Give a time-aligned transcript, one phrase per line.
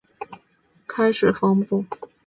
[0.03, 0.37] 拿起一些旧衣
[0.87, 1.85] 开始缝补